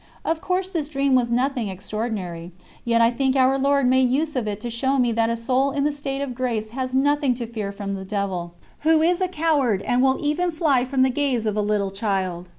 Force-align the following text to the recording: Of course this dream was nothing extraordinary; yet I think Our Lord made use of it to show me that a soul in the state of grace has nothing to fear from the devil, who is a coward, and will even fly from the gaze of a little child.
Of 0.25 0.41
course 0.41 0.71
this 0.71 0.89
dream 0.89 1.13
was 1.13 1.29
nothing 1.29 1.67
extraordinary; 1.67 2.51
yet 2.83 3.01
I 3.01 3.11
think 3.11 3.35
Our 3.35 3.59
Lord 3.59 3.85
made 3.87 4.09
use 4.09 4.35
of 4.35 4.47
it 4.47 4.59
to 4.61 4.71
show 4.71 4.97
me 4.97 5.11
that 5.11 5.29
a 5.29 5.37
soul 5.37 5.69
in 5.69 5.83
the 5.83 5.91
state 5.91 6.21
of 6.23 6.33
grace 6.33 6.71
has 6.71 6.95
nothing 6.95 7.35
to 7.35 7.45
fear 7.45 7.71
from 7.71 7.93
the 7.93 8.03
devil, 8.03 8.55
who 8.79 9.03
is 9.03 9.21
a 9.21 9.27
coward, 9.27 9.83
and 9.83 10.01
will 10.01 10.17
even 10.19 10.49
fly 10.49 10.85
from 10.85 11.03
the 11.03 11.11
gaze 11.11 11.45
of 11.45 11.55
a 11.55 11.61
little 11.61 11.91
child. 11.91 12.49